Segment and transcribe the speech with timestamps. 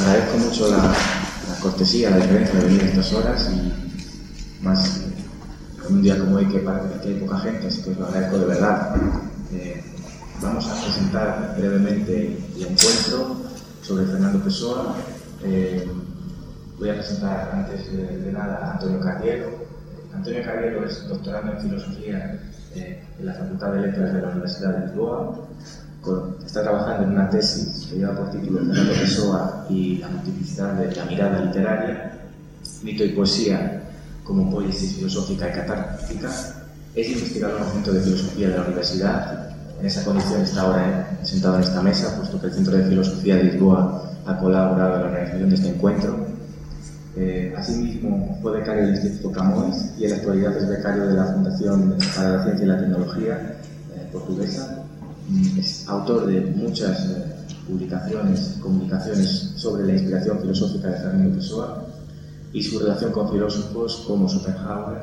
[0.00, 0.94] agradezco mucho la,
[1.60, 5.00] cortesía, la diferencia de venir a estas horas y más
[5.88, 8.06] en un día como hoy que parece que hay poca gente, así que os lo
[8.06, 8.96] agradezco de verdad.
[9.52, 9.84] Eh,
[10.42, 13.36] vamos a presentar brevemente el encuentro
[13.82, 14.96] sobre Fernando Pessoa.
[15.44, 15.88] Eh,
[16.78, 19.66] voy a presentar antes de, de nada a Antonio Carriero.
[20.14, 22.40] Antonio Carriero es doctorando en filosofía
[22.74, 25.48] eh, en la Facultad de Letras de la Universidad de Lisboa.
[26.44, 30.94] Está trabajando en una tesis que lleva por título Fernando Pessoa y la multiplicidad de
[30.94, 32.20] la mirada literaria,
[32.84, 33.82] mito y poesía
[34.22, 36.30] como poiesis filosófica y catártica.
[36.94, 39.50] Es investigador en Centro de Filosofía de la Universidad.
[39.80, 42.84] En esa condición está ahora eh, sentado en esta mesa, puesto que el Centro de
[42.84, 46.26] Filosofía de Lisboa ha colaborado en la organización de este encuentro.
[47.16, 51.24] Eh, asimismo, fue becario del Instituto Camões y en la actualidad es becario de la
[51.24, 53.56] Fundación para la Ciencia y la Tecnología
[53.94, 54.85] eh, portuguesa.
[55.58, 57.24] Es autor de muchas eh,
[57.66, 61.84] publicaciones, comunicaciones sobre la inspiración filosófica de Fernando Pessoa
[62.52, 65.02] y su relación con filósofos como Schopenhauer,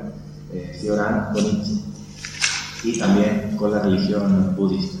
[0.50, 1.74] eh, Cioran o Nietzsche,
[2.84, 4.98] y también con la religión budista.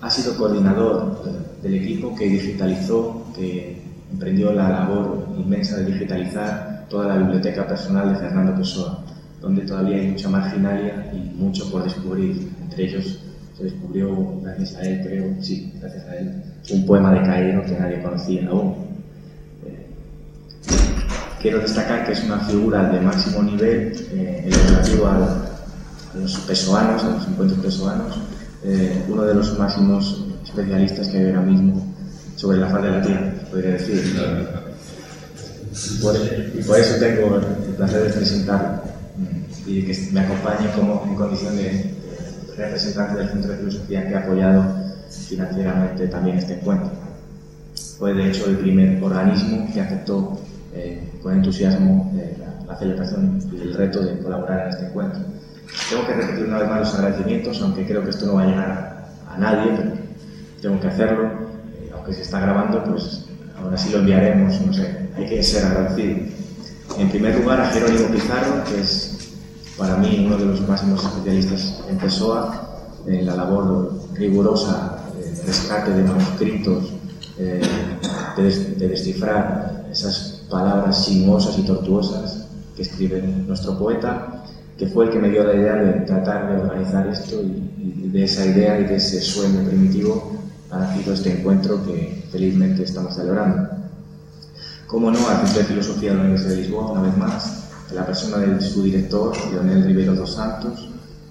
[0.00, 6.86] Ha sido coordinador eh, del equipo que digitalizó, que emprendió la labor inmensa de digitalizar
[6.88, 9.04] toda la biblioteca personal de Fernando Pessoa,
[9.42, 12.50] donde todavía hay mucha marginalia y mucho por descubrir.
[12.62, 13.18] Entre ellos
[13.62, 18.02] descubrió, gracias a él creo, sí, gracias a él, un poema de Cairo que nadie
[18.02, 18.74] conocía aún.
[19.66, 19.86] Eh,
[21.40, 25.38] Quiero destacar que es una figura de máximo nivel eh, en relativo a
[26.14, 28.18] los pesoanos, a los encuentros pesoanos,
[28.64, 31.84] eh, uno de los máximos especialistas que hay ahora mismo
[32.36, 34.02] sobre la faz de la tierra, podría decir.
[36.02, 36.16] Por-
[36.54, 38.82] y por eso tengo el placer de presentarlo
[39.16, 41.94] mm, y que me acompañe como en condición de,
[42.56, 44.64] de representante del Centro de Filosofía que ha apoyado
[45.28, 46.90] financieramente también este encuentro.
[47.98, 50.40] Fue de hecho el primer organismo que aceptó
[50.74, 55.20] eh, con entusiasmo eh, la, la celebración y el reto de colaborar en este encuentro.
[55.88, 58.46] Tengo que repetir una vez más los agradecimientos, aunque creo que esto no va a
[58.46, 58.70] llegar
[59.28, 59.90] a, a nadie, pero
[60.60, 61.24] tengo que hacerlo.
[61.24, 63.26] Eh, aunque se está grabando, pues
[63.58, 66.18] ahora sí lo enviaremos, no sé, hay que ser agradecido.
[66.98, 69.11] En primer lugar a Jerónimo Pizarro, que es
[69.78, 72.68] para mí uno de los máximos especialistas en Pessoa,
[73.06, 76.92] en la labor rigurosa de rescate de manuscritos,
[77.38, 77.60] eh,
[78.36, 82.46] de, des- de descifrar esas palabras sinuosas y tortuosas
[82.76, 84.44] que escribe nuestro poeta,
[84.78, 88.24] que fue el que me dio la idea de tratar de organizar esto y, de
[88.24, 90.32] esa idea y de ese sueño primitivo
[90.70, 93.68] ha nacido este encuentro que felizmente estamos celebrando.
[94.86, 97.61] Como no, al Centro de Filosofía de la Universidad de Lisboa, una vez más,
[97.94, 100.88] la persona de su director, Leonel Ribeiro dos Santos,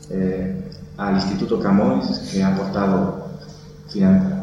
[0.10, 0.56] eh,
[0.98, 3.32] al Instituto Camões, que ha aportado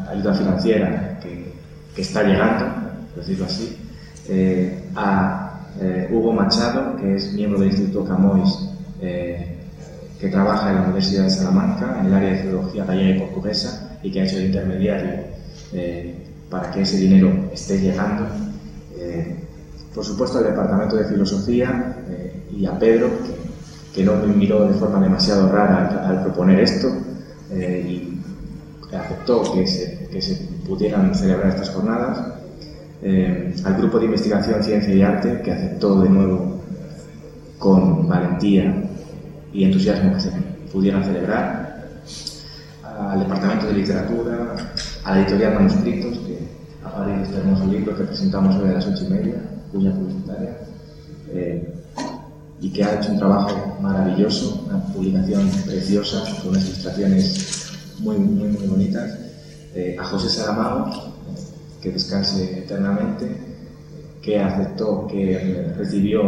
[0.09, 1.49] ayuda financiera que,
[1.95, 2.65] está llegando,
[3.13, 3.75] por decirlo así,
[4.29, 8.69] eh, a eh, Hugo Machado, que es miembro del Instituto Camões,
[8.99, 13.97] que trabaja en la Universidad de Salamanca en el área de filología gallega y portuguesa
[14.03, 15.11] y que ha hecho de intermediario
[16.49, 18.27] para que ese dinero esté llegando.
[19.93, 23.09] Por supuesto, al Departamento de Filosofía eh, y a Pedro,
[23.93, 26.87] que, no me miró de forma demasiado rara al, al proponer esto
[27.51, 30.35] eh, y aceptó que se, que se
[30.65, 32.19] pudieran celebrar estas jornadas.
[33.01, 36.61] Eh, al Grupo de Investigación, Ciencia y Arte, que aceptó de nuevo
[37.57, 38.83] con valentía
[39.53, 40.31] y entusiasmo que se
[40.71, 41.69] pudieran celebrar,
[42.83, 44.55] al Departamento de Literatura,
[45.03, 46.19] a la editorial Manuscritos,
[46.99, 49.35] parido este hermoso libro que presentamos hoy a las ocho y media,
[49.71, 50.57] cuya publicitaria,
[51.31, 51.73] eh,
[52.61, 58.49] y que ha hecho un trabajo maravilloso, una publicación preciosa, con unas ilustraciones muy, muy,
[58.49, 59.17] muy bonitas,
[59.73, 60.91] eh, a José Saramago,
[61.81, 63.29] que descanse eternamente,
[64.21, 66.21] que aceptó, que recibió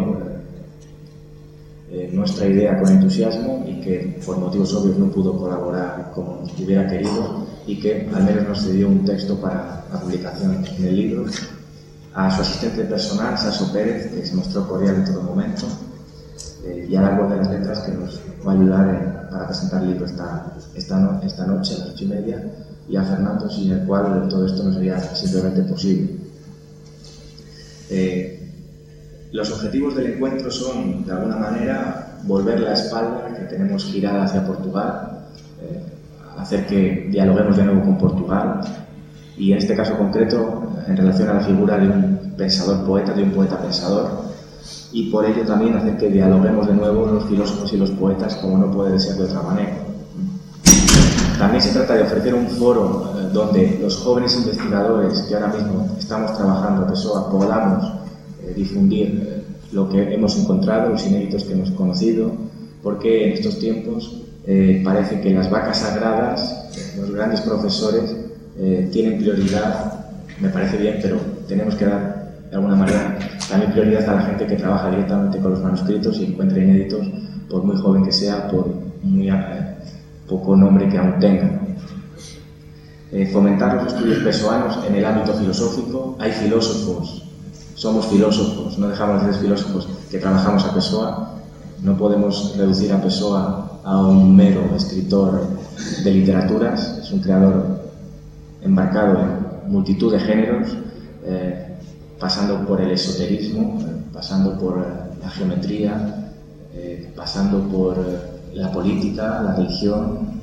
[1.91, 6.87] eh, nuestra idea con entusiasmo y que por motivos obvios no pudo colaborar como hubiera
[6.87, 11.25] querido y que al menos nos cedió un texto para la publicación del libro.
[12.13, 15.65] A su asistente personal, Saso Pérez, que se mostró cordial en todo momento,
[16.65, 19.81] eh, y al árbol de las letras que nos va a ayudar en- para presentar
[19.83, 22.43] el libro esta, esta, esta noche a las ocho y media,
[22.89, 26.15] y a Fernando, sin el cual todo esto no sería simplemente posible.
[27.89, 28.37] Eh,
[29.31, 34.45] los objetivos del encuentro son, de alguna manera, volver la espalda que tenemos girada hacia
[34.45, 35.27] Portugal,
[35.61, 35.81] eh,
[36.37, 38.61] hacer que dialoguemos de nuevo con Portugal
[39.37, 43.23] y, en este caso concreto, en relación a la figura de un pensador poeta, de
[43.23, 44.09] un poeta pensador,
[44.91, 48.57] y por ello también hacer que dialoguemos de nuevo los filósofos y los poetas como
[48.57, 49.77] no puede ser de otra manera.
[51.39, 55.87] También se trata de ofrecer un foro eh, donde los jóvenes investigadores que ahora mismo
[55.97, 57.83] estamos trabajando, PSOA, podamos
[58.43, 59.41] eh, difundir
[59.71, 62.31] lo que hemos encontrado, los inéditos que hemos conocido,
[62.83, 68.15] porque en estos tiempos eh, parece que las vacas sagradas, los grandes profesores,
[68.91, 70.05] tienen prioridad,
[70.39, 71.17] me parece bien, pero
[71.47, 72.21] tenemos que dar
[72.51, 73.17] de alguna manera
[73.49, 77.07] también prioridad a la gente que trabaja directamente con los manuscritos y encuentra inéditos,
[77.49, 78.67] por muy joven que sea, por
[79.03, 79.29] muy
[80.27, 81.59] poco nombre que aún tenga.
[83.11, 86.15] Eh, fomentar los estudios pesoanos en el ámbito filosófico.
[86.19, 87.23] Hay filósofos,
[87.75, 91.40] somos filósofos, no dejamos de ser filósofos que trabajamos a Pessoa.
[91.81, 95.47] No podemos reducir a Pessoa a un mero escritor
[96.03, 97.81] de literaturas, es un creador
[98.61, 100.67] embarcado en multitud de géneros,
[101.25, 101.77] eh,
[102.19, 104.85] pasando por el esoterismo, eh, pasando por
[105.21, 106.17] la geometría,
[107.15, 107.97] pasando por
[108.53, 110.41] la política, la religión,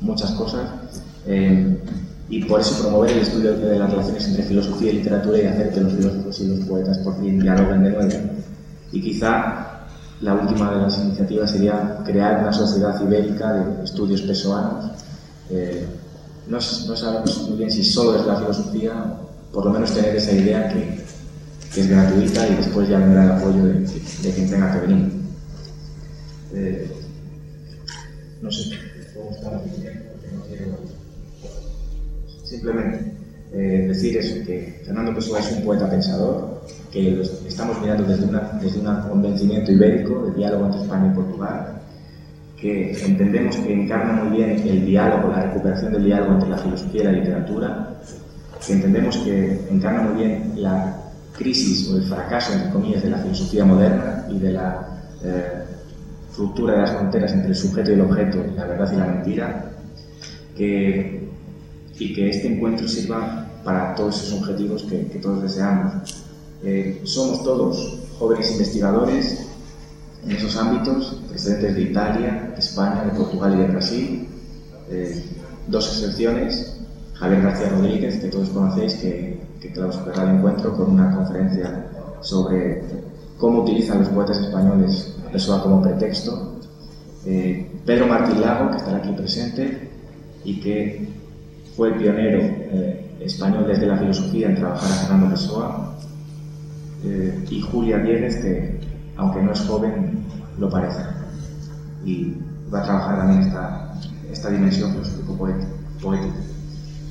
[0.00, 0.62] muchas cosas.
[1.26, 1.78] Eh,
[2.28, 5.72] y por eso promover el estudio de las relaciones entre filosofía y literatura y hacer
[5.72, 8.14] que los filósofos y los poetas por fin dialoguen de nuevo.
[8.92, 9.75] Y quizá
[10.20, 14.92] la última de las iniciativas sería crear una sociedad ibérica de estudios pesoanos.
[15.50, 15.86] Eh,
[16.48, 16.60] no, no,
[16.96, 18.92] sabemos muy bien si solo es la filosofía,
[19.52, 21.04] por lo menos tener esa idea que,
[21.76, 25.12] es gratuita y después ya vendrá el apoyo de, de quien tenga que venir.
[26.54, 26.90] Eh,
[28.40, 28.70] no sé,
[32.44, 33.15] Simplemente
[33.56, 36.60] eh, decir eso, que Fernando Pessoa es un poeta pensador,
[36.92, 41.80] que estamos mirando desde, una, desde un convencimiento ibérico, de diálogo entre España y Portugal,
[42.60, 47.00] que entendemos que encarna muy bien el diálogo, la recuperación del diálogo entre la filosofía
[47.00, 47.96] y la literatura,
[48.66, 50.94] que entendemos que encarna muy bien la
[51.32, 55.64] crisis o el fracaso, entre comillas, de la filosofía moderna y de la eh,
[56.36, 59.70] ruptura de las fronteras entre el sujeto y el objeto, la verdad y la mentira,
[60.54, 61.26] que,
[61.98, 65.92] y que este encuentro sirva para todos esos objetivos que, todos deseamos.
[66.62, 69.48] Eh, somos todos jóvenes investigadores
[70.24, 74.28] en esos ámbitos, presidentes de Italia, de España, de Portugal y de Brasil.
[74.88, 75.24] Eh,
[75.66, 76.76] dos excepciones,
[77.14, 81.88] Javier García Rodríguez, que todos conocéis, que, que clausurará el encuentro con una conferencia
[82.20, 82.82] sobre
[83.36, 86.60] cómo utilizan los poetas españoles eso como pretexto.
[87.26, 89.90] Eh, Pedro Martín Lago, que estará aquí presente
[90.44, 91.08] y que
[91.76, 95.94] fue el pionero eh, español desde la filosofía en trabajar a Fernando Pessoa,
[97.04, 98.80] eh, y Julia Diegues, que
[99.16, 100.24] aunque no es joven,
[100.58, 101.00] lo parece.
[102.04, 102.34] Y
[102.72, 103.94] va a trabajar también esta,
[104.30, 106.34] esta dimensión filosófico-poética.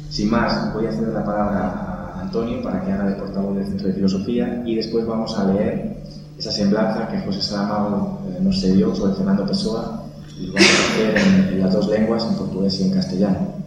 [0.10, 3.68] Sin más, voy a ceder la palabra a Antonio para que haga de portavoz del
[3.68, 6.04] Centro de Filosofía y después vamos a leer
[6.38, 10.04] esa semblanza que José Saramago eh, nos cedió sobre Fernando Pessoa
[10.40, 13.65] y lo vamos a hacer en, las dos lenguas, en portugués y en castellano.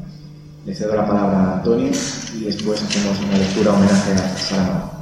[0.69, 1.91] Le cedo la palabra a Antonio
[2.39, 4.93] y después hacemos una lectura homenaje a Saramago.